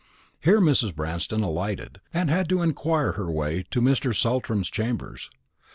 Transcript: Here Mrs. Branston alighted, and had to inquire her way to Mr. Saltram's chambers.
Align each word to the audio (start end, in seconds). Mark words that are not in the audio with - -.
Here 0.39 0.59
Mrs. 0.59 0.95
Branston 0.95 1.43
alighted, 1.43 2.01
and 2.11 2.31
had 2.31 2.49
to 2.49 2.63
inquire 2.63 3.11
her 3.11 3.29
way 3.29 3.65
to 3.69 3.81
Mr. 3.81 4.19
Saltram's 4.19 4.71
chambers. 4.71 5.29